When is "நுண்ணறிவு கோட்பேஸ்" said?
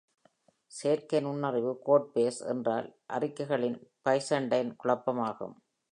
1.19-2.39